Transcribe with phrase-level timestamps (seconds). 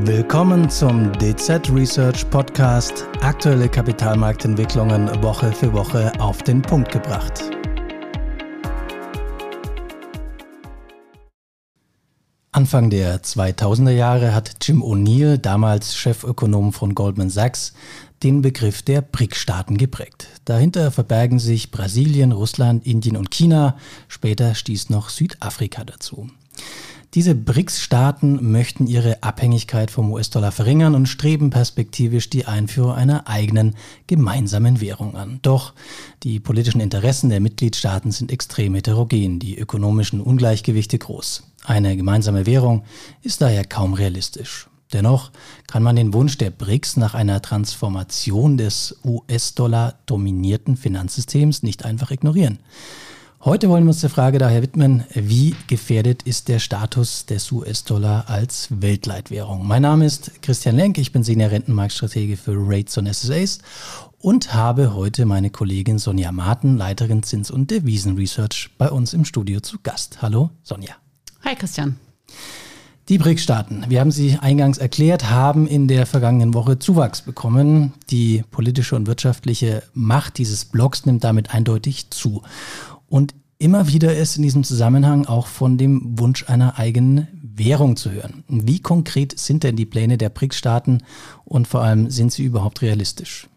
[0.00, 3.06] Willkommen zum DZ Research Podcast.
[3.20, 7.42] Aktuelle Kapitalmarktentwicklungen Woche für Woche auf den Punkt gebracht.
[12.52, 17.74] Anfang der 2000er Jahre hat Jim O'Neill, damals Chefökonom von Goldman Sachs,
[18.22, 20.26] den Begriff der BRIC-Staaten geprägt.
[20.46, 23.76] Dahinter verbergen sich Brasilien, Russland, Indien und China.
[24.08, 26.30] Später stieß noch Südafrika dazu.
[27.14, 33.74] Diese BRICS-Staaten möchten ihre Abhängigkeit vom US-Dollar verringern und streben perspektivisch die Einführung einer eigenen
[34.06, 35.38] gemeinsamen Währung an.
[35.42, 35.74] Doch
[36.22, 41.42] die politischen Interessen der Mitgliedstaaten sind extrem heterogen, die ökonomischen Ungleichgewichte groß.
[41.64, 42.84] Eine gemeinsame Währung
[43.20, 44.70] ist daher kaum realistisch.
[44.94, 45.32] Dennoch
[45.66, 52.10] kann man den Wunsch der BRICS nach einer Transformation des US-Dollar dominierten Finanzsystems nicht einfach
[52.10, 52.58] ignorieren.
[53.44, 58.26] Heute wollen wir uns der Frage daher widmen, wie gefährdet ist der Status des US-Dollar
[58.28, 59.66] als Weltleitwährung?
[59.66, 63.58] Mein Name ist Christian Lenk, ich bin Senior Rentenmarktstratege für Rates und SSAs
[64.20, 69.58] und habe heute meine Kollegin Sonja Marten, Leiterin Zins- und Devisenresearch, bei uns im Studio
[69.58, 70.22] zu Gast.
[70.22, 70.94] Hallo Sonja.
[71.44, 71.96] Hi Christian.
[73.08, 77.92] Die BRIC-Staaten, wir haben sie eingangs erklärt, haben in der vergangenen Woche Zuwachs bekommen.
[78.10, 82.42] Die politische und wirtschaftliche Macht dieses Blocks nimmt damit eindeutig zu.
[83.12, 88.10] Und immer wieder ist in diesem Zusammenhang auch von dem Wunsch einer eigenen Währung zu
[88.10, 88.42] hören.
[88.48, 91.02] Wie konkret sind denn die Pläne der BRICS-Staaten
[91.44, 93.48] und vor allem sind sie überhaupt realistisch?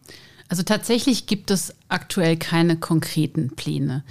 [0.48, 4.04] Also tatsächlich gibt es aktuell keine konkreten Pläne.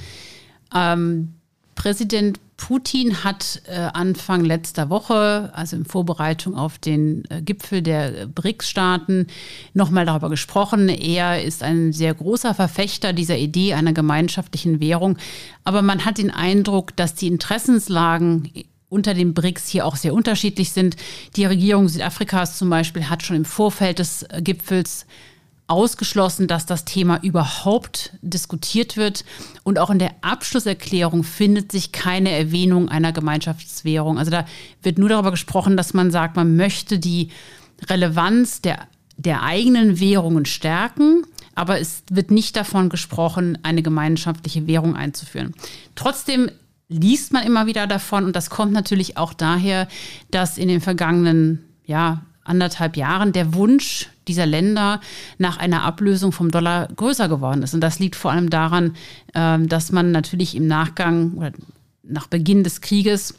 [0.74, 1.36] Ähm,
[1.76, 8.28] Präsident Putin hat äh, Anfang letzter Woche, also in Vorbereitung auf den äh, Gipfel der
[8.28, 9.28] BRICS-Staaten,
[9.74, 10.88] nochmal darüber gesprochen.
[10.88, 15.18] Er ist ein sehr großer Verfechter dieser Idee einer gemeinschaftlichen Währung.
[15.64, 18.50] Aber man hat den Eindruck, dass die Interessenslagen
[18.88, 20.96] unter den BRICS hier auch sehr unterschiedlich sind.
[21.36, 25.06] Die Regierung Südafrikas zum Beispiel hat schon im Vorfeld des äh, Gipfels
[25.68, 29.26] ausgeschlossen, dass das Thema überhaupt diskutiert wird.
[29.64, 34.20] Und auch in der Abschlusserklärung findet sich keine Erwähnung einer Gemeinschaftswährung.
[34.20, 34.46] Also da
[34.84, 37.30] wird nur darüber gesprochen, dass man sagt, man möchte die
[37.90, 38.88] Relevanz der,
[39.18, 41.24] der eigenen Währungen stärken.
[41.56, 45.54] Aber es wird nicht davon gesprochen, eine gemeinschaftliche Währung einzuführen.
[45.96, 46.52] Trotzdem
[46.90, 49.88] liest man immer wieder davon und das kommt natürlich auch daher,
[50.30, 55.02] dass in den vergangenen ja, anderthalb Jahren der Wunsch dieser Länder
[55.38, 57.74] nach einer Ablösung vom Dollar größer geworden ist.
[57.74, 58.96] Und das liegt vor allem daran,
[59.34, 61.52] ähm, dass man natürlich im Nachgang oder
[62.04, 63.36] nach Beginn des Krieges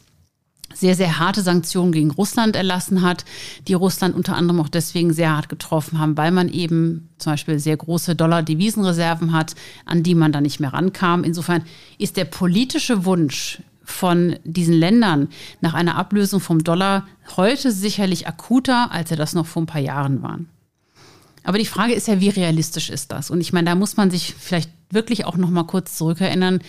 [0.73, 3.25] sehr, sehr harte Sanktionen gegen Russland erlassen hat,
[3.67, 7.57] die Russland unter anderem auch deswegen sehr hart getroffen haben, weil man eben zum Beispiel
[7.59, 9.55] sehr große Dollar-Devisenreserven hat,
[9.85, 11.23] an die man dann nicht mehr rankam.
[11.23, 11.63] Insofern
[11.97, 15.29] ist der politische Wunsch von diesen Ländern
[15.61, 19.81] nach einer Ablösung vom Dollar heute sicherlich akuter, als er das noch vor ein paar
[19.81, 20.39] Jahren war.
[21.47, 23.31] Aber die Frage ist ja, wie realistisch ist das?
[23.31, 26.59] Und ich meine, da muss man sich vielleicht wirklich auch noch mal kurz zurückerinnern,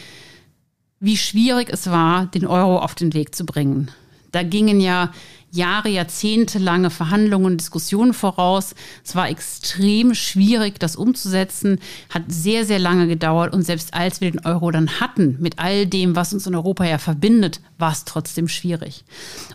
[1.01, 3.91] wie schwierig es war, den Euro auf den Weg zu bringen.
[4.31, 5.11] Da gingen ja
[5.51, 8.77] Jahre, Jahrzehnte lange Verhandlungen und Diskussionen voraus.
[9.05, 13.53] Es war extrem schwierig, das umzusetzen, hat sehr, sehr lange gedauert.
[13.53, 16.85] Und selbst als wir den Euro dann hatten, mit all dem, was uns in Europa
[16.85, 19.03] ja verbindet, war es trotzdem schwierig.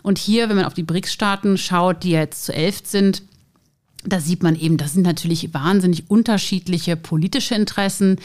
[0.02, 3.22] Und hier, wenn man auf die BRICS-Staaten schaut, die jetzt zu elf sind,
[4.04, 8.18] da sieht man eben, das sind natürlich wahnsinnig unterschiedliche politische Interessen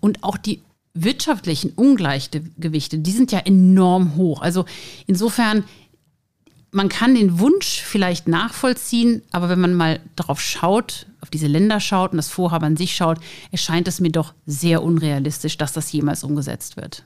[0.00, 0.62] und auch die
[0.94, 4.42] wirtschaftlichen Ungleichgewichte, die sind ja enorm hoch.
[4.42, 4.66] Also
[5.06, 5.64] insofern
[6.72, 11.80] man kann den Wunsch vielleicht nachvollziehen, aber wenn man mal darauf schaut, auf diese Länder
[11.80, 13.18] schaut und das Vorhaben an sich schaut,
[13.50, 17.04] erscheint es mir doch sehr unrealistisch, dass das jemals umgesetzt wird.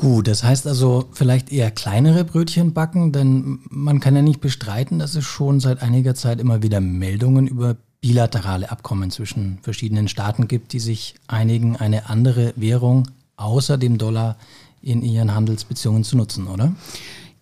[0.00, 4.98] Gut, das heißt also vielleicht eher kleinere Brötchen backen, denn man kann ja nicht bestreiten,
[4.98, 10.48] dass es schon seit einiger Zeit immer wieder Meldungen über bilaterale Abkommen zwischen verschiedenen Staaten
[10.48, 14.38] gibt, die sich einigen, eine andere Währung außer dem Dollar
[14.80, 16.72] in ihren Handelsbeziehungen zu nutzen, oder?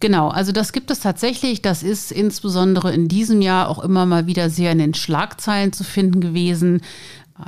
[0.00, 1.62] Genau, also das gibt es tatsächlich.
[1.62, 5.84] Das ist insbesondere in diesem Jahr auch immer mal wieder sehr in den Schlagzeilen zu
[5.84, 6.80] finden gewesen.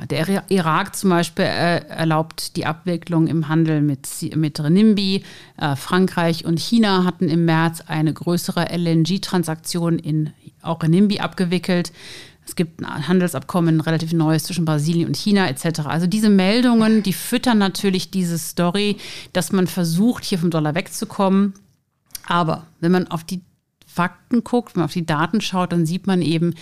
[0.09, 5.23] Der Irak zum Beispiel äh, erlaubt die Abwicklung im Handel mit, mit Renimbi.
[5.57, 11.91] Äh, Frankreich und China hatten im März eine größere LNG-Transaktion in auch Renimbi abgewickelt.
[12.45, 15.81] Es gibt ein Handelsabkommen, relativ neues zwischen Brasilien und China etc.
[15.85, 18.97] Also diese Meldungen, die füttern natürlich diese Story,
[19.33, 21.53] dass man versucht, hier vom Dollar wegzukommen.
[22.27, 23.41] Aber wenn man auf die
[23.85, 26.55] Fakten guckt, wenn man auf die Daten schaut, dann sieht man eben,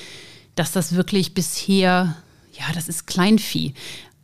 [0.55, 2.15] dass das wirklich bisher,
[2.59, 3.73] ja, das ist Kleinvieh.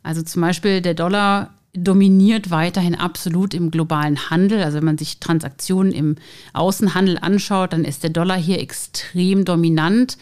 [0.02, 4.62] Also zum Beispiel der Dollar dominiert weiterhin absolut im globalen Handel.
[4.62, 6.16] Also wenn man sich Transaktionen im
[6.52, 10.16] Außenhandel anschaut, dann ist der Dollar hier extrem dominant.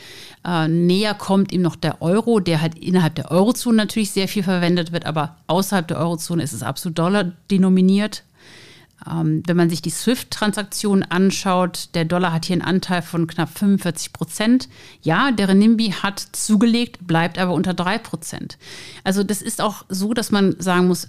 [0.45, 4.43] Äh, näher kommt ihm noch der Euro, der halt innerhalb der Eurozone natürlich sehr viel
[4.43, 8.25] verwendet wird, aber außerhalb der Eurozone ist es absolut Dollar denominiert.
[9.11, 13.57] Ähm, wenn man sich die SWIFT-Transaktionen anschaut, der Dollar hat hier einen Anteil von knapp
[13.59, 14.69] 45 Prozent.
[15.03, 18.59] Ja, der Renminbi hat zugelegt, bleibt aber unter 3 Prozent.
[19.03, 21.09] Also das ist auch so, dass man sagen muss,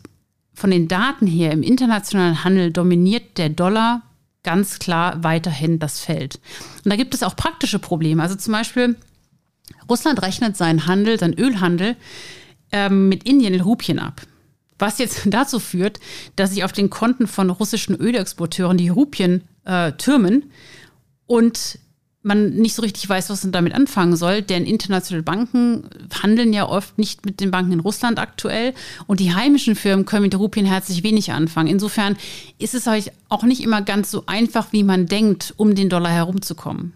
[0.54, 4.02] von den Daten her im internationalen Handel dominiert der Dollar
[4.44, 6.40] ganz klar weiterhin das Feld.
[6.84, 8.22] Und da gibt es auch praktische Probleme.
[8.22, 8.96] Also zum Beispiel,
[9.90, 11.98] Russland rechnet seinen Handel, seinen Ölhandel
[12.72, 14.22] ähm, mit Indien in Rupien ab.
[14.80, 16.00] Was jetzt dazu führt,
[16.36, 20.52] dass sich auf den Konten von russischen Ölexporteuren die Rupien äh, türmen
[21.28, 21.80] und
[22.26, 25.88] man nicht so richtig weiß, was man damit anfangen soll, denn internationale Banken
[26.24, 28.74] handeln ja oft nicht mit den Banken in Russland aktuell
[29.06, 31.70] und die heimischen Firmen können mit Rupien herzlich wenig anfangen.
[31.70, 32.18] Insofern
[32.58, 36.12] ist es halt auch nicht immer ganz so einfach, wie man denkt, um den Dollar
[36.12, 36.94] herumzukommen.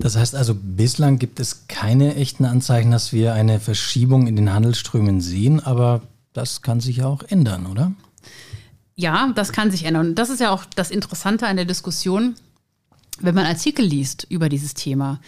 [0.00, 4.52] Das heißt also, bislang gibt es keine echten Anzeichen, dass wir eine Verschiebung in den
[4.52, 6.02] Handelsströmen sehen, aber
[6.32, 7.92] das kann sich ja auch ändern, oder?
[8.96, 10.08] Ja, das kann sich ändern.
[10.08, 12.34] Und das ist ja auch das Interessante an der Diskussion
[13.20, 15.20] wenn man Artikel liest über dieses Thema,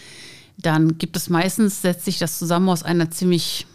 [0.59, 3.67] dann gibt es meistens, setzt sich das zusammen aus einer ziemlich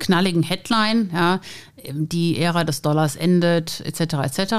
[0.00, 1.40] knalligen Headline, ja,
[1.92, 4.54] die Ära des Dollars endet, etc., etc.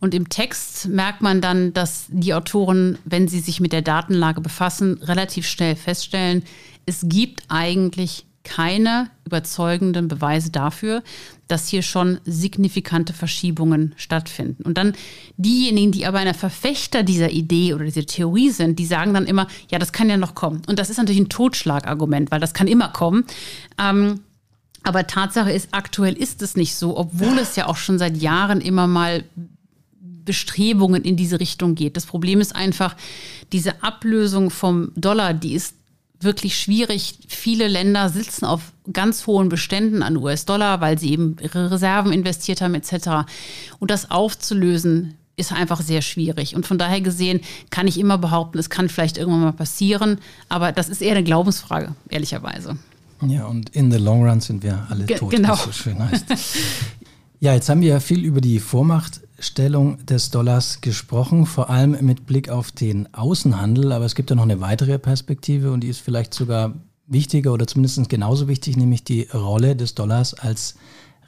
[0.00, 4.40] Und im Text merkt man dann, dass die Autoren, wenn sie sich mit der Datenlage
[4.40, 6.44] befassen, relativ schnell feststellen,
[6.84, 11.02] es gibt eigentlich keine überzeugenden Beweise dafür,
[11.48, 14.62] dass hier schon signifikante Verschiebungen stattfinden.
[14.64, 14.94] Und dann
[15.36, 19.46] diejenigen, die aber einer Verfechter dieser Idee oder dieser Theorie sind, die sagen dann immer,
[19.70, 20.62] ja, das kann ja noch kommen.
[20.66, 23.24] Und das ist natürlich ein Totschlagargument, weil das kann immer kommen.
[23.78, 24.20] Ähm,
[24.82, 28.60] aber Tatsache ist, aktuell ist es nicht so, obwohl es ja auch schon seit Jahren
[28.60, 29.24] immer mal
[30.24, 31.96] Bestrebungen in diese Richtung geht.
[31.96, 32.96] Das Problem ist einfach,
[33.52, 35.74] diese Ablösung vom Dollar, die ist
[36.20, 37.18] wirklich schwierig.
[37.26, 42.60] Viele Länder sitzen auf ganz hohen Beständen an US-Dollar, weil sie eben ihre Reserven investiert
[42.60, 43.28] haben etc.
[43.78, 46.54] Und das aufzulösen ist einfach sehr schwierig.
[46.54, 47.40] Und von daher gesehen
[47.70, 50.18] kann ich immer behaupten, es kann vielleicht irgendwann mal passieren,
[50.48, 52.76] aber das ist eher eine Glaubensfrage, ehrlicherweise.
[53.28, 55.50] Ja, und in the long run sind wir alle Ge tot, genau.
[55.50, 56.26] wie es so schön heißt.
[57.40, 61.96] ja, jetzt haben wir ja viel über die Vormacht Stellung des Dollars gesprochen, vor allem
[62.04, 63.92] mit Blick auf den Außenhandel.
[63.92, 66.74] Aber es gibt ja noch eine weitere Perspektive und die ist vielleicht sogar
[67.06, 70.76] wichtiger oder zumindest genauso wichtig, nämlich die Rolle des Dollars als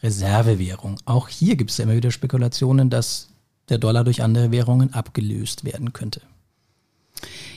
[0.02, 0.96] Reservewährung.
[1.04, 3.30] Auch hier gibt es ja immer wieder Spekulationen, dass
[3.68, 6.20] der Dollar durch andere Währungen abgelöst werden könnte.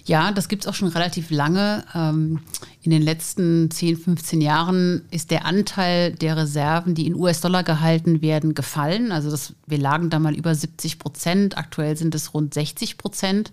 [0.05, 1.83] Ja, das gibt es auch schon relativ lange.
[1.93, 2.39] Ähm,
[2.81, 8.21] in den letzten 10, 15 Jahren ist der Anteil der Reserven, die in US-Dollar gehalten
[8.21, 9.11] werden, gefallen.
[9.11, 11.57] Also das, wir lagen da mal über 70 Prozent.
[11.57, 13.51] Aktuell sind es rund 60 Prozent.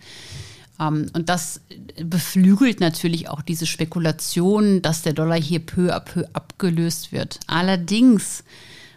[0.80, 1.60] Ähm, und das
[2.02, 7.40] beflügelt natürlich auch diese Spekulation, dass der Dollar hier peu à peu abgelöst wird.
[7.46, 8.44] Allerdings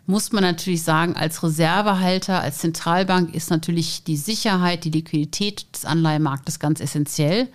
[0.07, 5.83] muss man natürlich sagen, als Reservehalter, als Zentralbank ist natürlich die Sicherheit, die Liquidität des
[5.83, 7.49] Anleihemarktes ganz essentiell.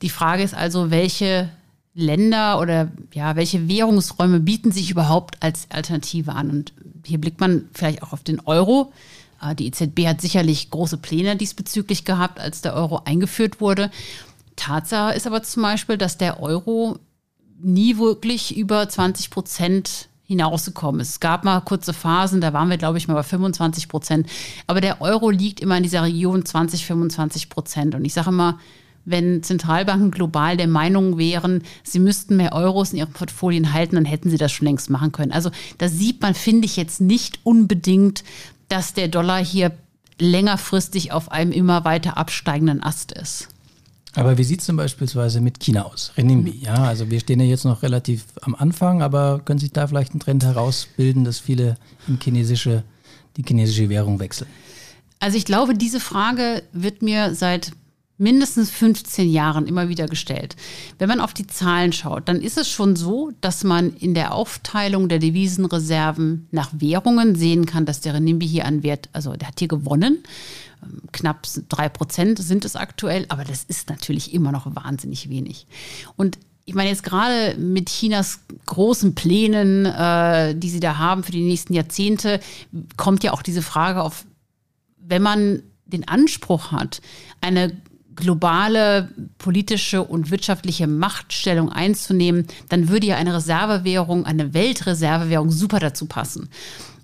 [0.00, 1.50] Die Frage ist also, welche
[1.94, 6.48] Länder oder ja, welche Währungsräume bieten sich überhaupt als Alternative an?
[6.48, 6.72] Und
[7.04, 8.90] hier blickt man vielleicht auch auf den Euro.
[9.42, 13.90] Äh, die EZB hat sicherlich große Pläne diesbezüglich gehabt, als der Euro eingeführt wurde.
[14.56, 16.98] Tatsache ist aber zum Beispiel, dass der Euro
[17.60, 21.10] nie wirklich über 20 Prozent hinausgekommen ist.
[21.10, 24.28] Es gab mal kurze Phasen, da waren wir, glaube ich, mal bei 25 Prozent.
[24.66, 27.94] Aber der Euro liegt immer in dieser Region 20, 25 Prozent.
[27.94, 28.58] Und ich sage immer,
[29.04, 34.04] wenn Zentralbanken global der Meinung wären, sie müssten mehr Euros in ihren Portfolien halten, dann
[34.04, 35.32] hätten sie das schon längst machen können.
[35.32, 38.22] Also da sieht man, finde ich, jetzt nicht unbedingt,
[38.68, 39.72] dass der Dollar hier
[40.18, 43.48] längerfristig auf einem immer weiter absteigenden Ast ist.
[44.14, 46.12] Aber wie sieht es denn beispielsweise mit China aus?
[46.16, 46.64] Renminbi, mhm.
[46.64, 50.14] ja, also wir stehen ja jetzt noch relativ am Anfang, aber können sich da vielleicht
[50.14, 51.76] ein Trend herausbilden, dass viele
[52.06, 52.84] in chinesische,
[53.36, 54.50] die chinesische Währung wechseln?
[55.18, 57.72] Also ich glaube, diese Frage wird mir seit
[58.18, 60.56] mindestens 15 Jahren immer wieder gestellt.
[60.98, 64.34] Wenn man auf die Zahlen schaut, dann ist es schon so, dass man in der
[64.34, 69.48] Aufteilung der Devisenreserven nach Währungen sehen kann, dass der Renminbi hier an Wert, also der
[69.48, 70.22] hat hier gewonnen
[71.12, 75.66] knapp drei Prozent sind es aktuell, aber das ist natürlich immer noch wahnsinnig wenig.
[76.16, 81.32] Und ich meine, jetzt gerade mit Chinas großen Plänen, äh, die sie da haben für
[81.32, 82.40] die nächsten Jahrzehnte,
[82.96, 84.24] kommt ja auch diese Frage auf,
[84.98, 87.02] wenn man den Anspruch hat,
[87.40, 87.76] eine
[88.14, 89.08] globale
[89.38, 96.48] politische und wirtschaftliche Machtstellung einzunehmen, dann würde ja eine Reservewährung, eine Weltreservewährung super dazu passen.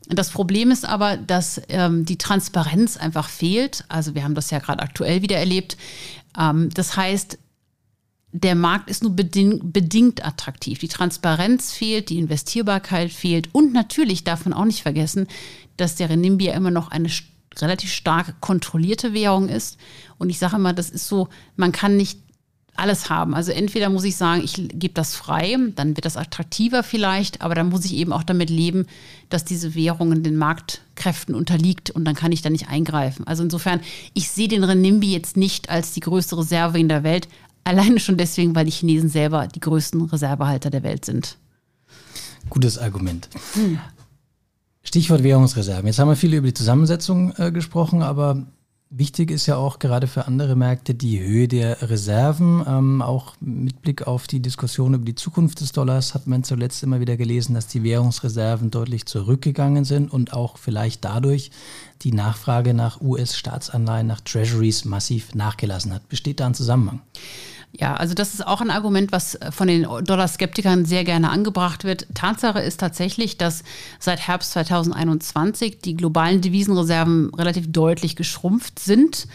[0.09, 3.85] Das Problem ist aber, dass ähm, die Transparenz einfach fehlt.
[3.89, 5.77] Also wir haben das ja gerade aktuell wieder erlebt.
[6.39, 7.39] Ähm, das heißt,
[8.33, 10.79] der Markt ist nur beding bedingt attraktiv.
[10.79, 15.27] Die Transparenz fehlt, die Investierbarkeit fehlt und natürlich darf man auch nicht vergessen,
[15.77, 17.11] dass der Renminbi ja immer noch eine
[17.57, 19.79] relativ stark kontrollierte Währung ist.
[20.19, 22.21] Und ich sage immer, das ist so, man kann nicht
[22.79, 23.35] alles haben.
[23.35, 27.55] Also entweder muss ich sagen, ich gebe das frei, dann wird das attraktiver vielleicht, aber
[27.55, 28.87] dann muss ich eben auch damit leben,
[29.29, 33.27] dass diese Währung den Marktkräften unterliegt und dann kann ich da nicht eingreifen.
[33.27, 33.81] Also insofern,
[34.15, 37.29] ich sehe den Renminbi jetzt nicht als die größte Reserve in der Welt,
[37.65, 41.37] alleine schon deswegen, weil die Chinesen selber die größten Reservehalter der Welt sind.
[42.49, 43.29] Gutes Argument.
[43.55, 43.79] Hm.
[44.83, 45.87] Stichwort Währungsreserven.
[45.87, 48.47] Jetzt haben wir viel über die Zusammensetzung äh, gesprochen, aber
[48.91, 52.65] Wichtig ist ja auch gerade für andere Märkte die Höhe der Reserven.
[52.67, 56.83] Ähm, auch mit Blick auf die Diskussion über die Zukunft des Dollars hat man zuletzt
[56.83, 61.51] immer wieder gelesen, dass die Währungsreserven deutlich zurückgegangen sind und auch vielleicht dadurch
[62.01, 66.09] die Nachfrage nach US-Staatsanleihen, nach Treasuries massiv nachgelassen hat.
[66.09, 67.03] Besteht da ein Zusammenhang?
[67.73, 72.07] Ja, also das ist auch ein Argument, was von den Dollar-Skeptikern sehr gerne angebracht wird.
[72.15, 73.63] Tatsache ist tatsächlich, dass
[74.01, 79.29] seit Herbst 2021 die globalen Devisenreserven relativ deutlich geschrumpft sind.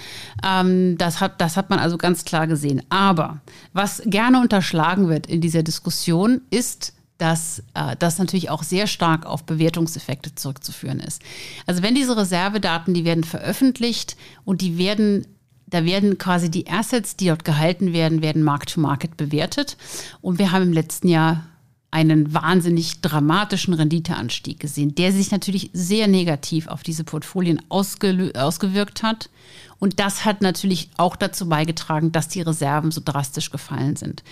[0.43, 2.81] Ähm, das, hat, das hat man also ganz klar gesehen.
[2.89, 3.39] Aber
[3.71, 9.25] was gerne unterschlagen wird in dieser Diskussion ist, dass äh, das natürlich auch sehr stark
[9.25, 11.21] auf Bewertungseffekte zurückzuführen ist.
[11.65, 15.25] Also wenn diese Reservedaten, die werden veröffentlicht und die werden
[15.73, 19.75] da werden quasi die Assets, die dort gehalten werden, werden Mark-to-Market bewertet.
[20.21, 21.47] Und wir haben im letzten Jahr
[21.89, 29.31] einen wahnsinnig dramatischen Renditeanstieg gesehen, der sich natürlich sehr negativ auf diese Portfolien ausgewirkt hat.
[29.79, 34.23] Und das hat natürlich auch dazu beigetragen, dass die Reserven so drastisch gefallen sind.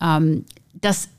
[0.00, 1.10] Ähm, das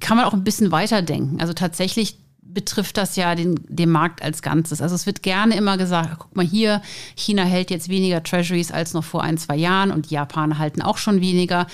[0.00, 1.40] kann man auch ein bisschen weiterdenken.
[1.40, 4.80] Also tatsächlich betrifft das ja den, den Markt als Ganzes.
[4.80, 6.82] Also es wird gerne immer gesagt, guck mal hier,
[7.16, 10.82] China hält jetzt weniger Treasuries als noch vor ein, zwei Jahren und die Japaner halten
[10.82, 11.66] auch schon weniger.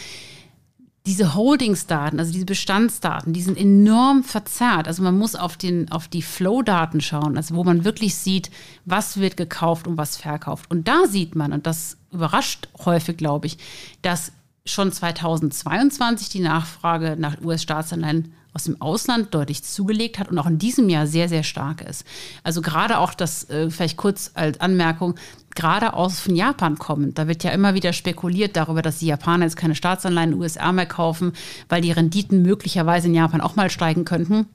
[1.07, 4.87] Diese Holdingsdaten, also diese Bestandsdaten, die sind enorm verzerrt.
[4.87, 8.51] Also man muss auf, den, auf die Flow-Daten schauen, also wo man wirklich sieht,
[8.85, 10.71] was wird gekauft und was verkauft.
[10.71, 13.59] Und da sieht man, und das überrascht häufig, glaube ich,
[14.03, 14.33] dass
[14.67, 20.59] schon 2022 die Nachfrage nach US-Staatsanleihen aus dem Ausland deutlich zugelegt hat und auch in
[20.59, 22.05] diesem Jahr sehr, sehr stark ist.
[22.43, 25.15] Also gerade auch das, äh, vielleicht kurz als Anmerkung,
[25.55, 29.45] gerade aus von Japan kommend, da wird ja immer wieder spekuliert darüber, dass die Japaner
[29.45, 31.33] jetzt keine Staatsanleihen in den USA mehr kaufen,
[31.69, 34.47] weil die Renditen möglicherweise in Japan auch mal steigen könnten.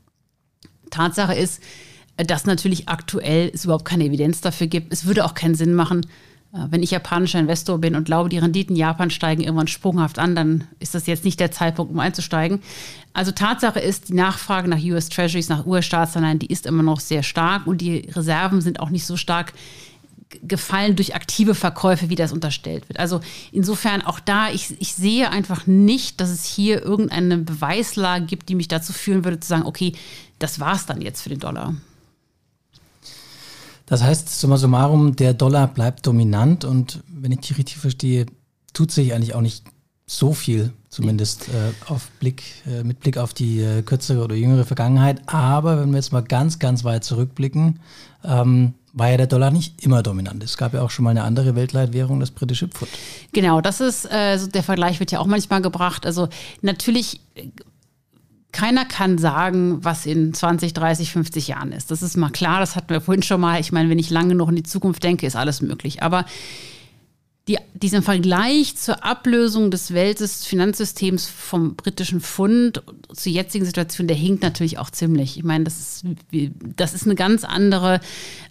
[0.90, 1.62] Tatsache ist,
[2.18, 4.94] dass natürlich aktuell es überhaupt keine Evidenz dafür gibt.
[4.94, 6.08] Es würde auch keinen Sinn machen, äh,
[6.70, 10.66] wenn ich japanischer Investor bin und glaube, die Renditen Japan steigen irgendwann sprunghaft an, dann
[10.80, 12.62] ist das jetzt nicht der Zeitpunkt, um einzusteigen.
[13.14, 17.24] Also Tatsache ist, die Nachfrage nach US Treasuries, nach US-Staatsanleihen, die ist immer noch sehr
[17.24, 19.54] stark und die Reserven sind auch nicht so stark
[20.44, 23.00] gefallen durch aktive Verkäufe, wie das unterstellt wird.
[23.00, 23.22] Also
[23.52, 28.56] insofern auch da, ich, ich sehe einfach nicht, dass es hier irgendeine Beweislage gibt, die
[28.56, 29.94] mich dazu führen würde, zu sagen, okay,
[30.40, 31.76] das war es dann jetzt für den Dollar.
[33.86, 38.25] Das heißt, summa summarum, der Dollar bleibt dominant und wenn ich die richtig verstehe,
[38.74, 39.63] tut sich eigentlich auch nicht
[40.08, 44.65] so viel, zumindest äh, auf Blick, äh, mit Blick auf die äh, kürzere oder jüngere
[44.65, 45.22] Vergangenheit.
[45.27, 47.80] Aber wenn wir jetzt mal ganz, ganz weit zurückblicken,
[48.24, 50.42] ähm, war ja der Dollar nicht immer dominant.
[50.44, 52.92] Es gab ja auch schon mal eine andere Weltleitwährung, das britische Pfund.
[53.34, 56.06] Genau, das ist, äh, der Vergleich wird ja auch manchmal gebracht.
[56.06, 56.30] Also
[56.62, 57.20] natürlich
[58.56, 61.92] keiner kann sagen, was in 20, 30, 50 Jahren ist.
[61.92, 63.60] Das ist mal klar, das hatten wir vorhin schon mal.
[63.60, 66.02] Ich meine, wenn ich lange noch in die Zukunft denke, ist alles möglich.
[66.02, 66.24] Aber
[67.48, 72.82] die, diesen Vergleich zur Ablösung des Weltfinanzsystems vom britischen Pfund
[73.14, 75.38] zur jetzigen Situation, der hinkt natürlich auch ziemlich.
[75.38, 76.06] Ich meine, das ist,
[76.75, 78.00] das ist eine ganz andere,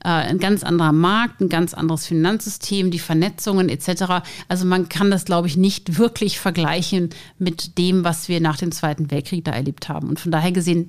[0.04, 4.22] äh, ein ganz anderer Markt, ein ganz anderes Finanzsystem, die Vernetzungen etc.
[4.46, 8.70] Also man kann das, glaube ich, nicht wirklich vergleichen mit dem, was wir nach dem
[8.70, 10.08] Zweiten Weltkrieg da erlebt haben.
[10.08, 10.86] Und von daher gesehen,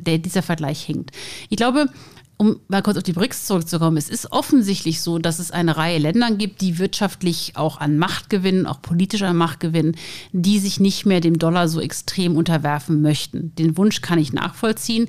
[0.00, 1.10] der, dieser Vergleich hinkt.
[1.50, 1.90] Ich glaube,
[2.36, 5.98] um mal kurz auf die BRICS zurückzukommen, es ist offensichtlich so, dass es eine Reihe
[5.98, 9.96] Länder gibt, die wirtschaftlich auch an Macht gewinnen, auch politisch an Macht gewinnen,
[10.32, 13.54] die sich nicht mehr dem Dollar so extrem unterwerfen möchten.
[13.56, 15.08] Den Wunsch kann ich nachvollziehen.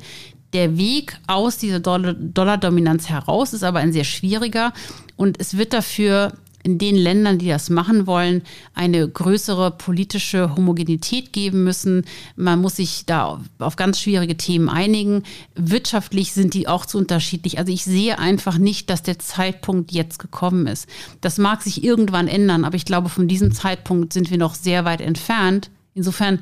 [0.53, 4.71] Der Weg aus dieser Dollar-Dominanz heraus ist aber ein sehr schwieriger
[5.17, 6.33] und es wird dafür
[6.65, 8.41] in den Ländern, die das machen wollen,
[8.73, 12.05] eine größere politische Homogenität geben müssen.
[12.35, 15.21] Man muss sich da auf ganz schwierige Themen einigen.
[15.53, 17.59] Wirtschaftlich sind die auch zu unterschiedlich.
[17.59, 20.89] Also ich sehe einfach nicht, dass der Zeitpunkt jetzt gekommen ist.
[21.21, 24.85] Das mag sich irgendwann ändern, aber ich glaube, von diesem Zeitpunkt sind wir noch sehr
[24.85, 25.69] weit entfernt.
[25.93, 26.39] Insofern,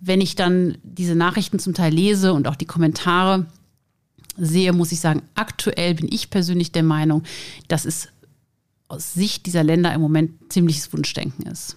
[0.00, 3.46] wenn ich dann diese Nachrichten zum Teil lese und auch die Kommentare,
[4.36, 7.22] sehe, muss ich sagen, aktuell bin ich persönlich der Meinung,
[7.68, 8.08] dass es
[8.94, 11.76] aus Sicht dieser Länder im Moment ziemliches Wunschdenken ist.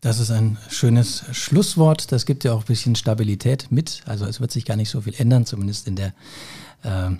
[0.00, 2.10] Das ist ein schönes Schlusswort.
[2.10, 4.00] Das gibt ja auch ein bisschen Stabilität mit.
[4.06, 6.14] Also es wird sich gar nicht so viel ändern, zumindest in der
[6.82, 7.10] äh,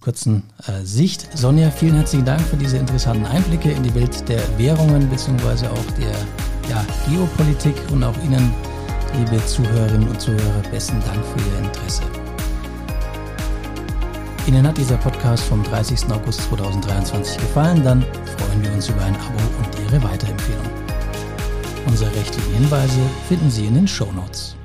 [0.00, 1.28] kurzen äh, Sicht.
[1.36, 5.66] Sonja, vielen herzlichen Dank für diese interessanten Einblicke in die Welt der Währungen bzw.
[5.66, 6.14] auch der
[6.70, 8.50] ja, Geopolitik und auch Ihnen,
[9.18, 12.25] liebe Zuhörerinnen und Zuhörer, besten Dank für Ihr Interesse.
[14.46, 16.08] Ihnen hat dieser Podcast vom 30.
[16.12, 18.02] August 2023 gefallen, dann
[18.38, 20.66] freuen wir uns über ein Abo und Ihre Weiterempfehlung.
[21.86, 24.56] Unsere rechtlichen Hinweise finden Sie in den Show Notes.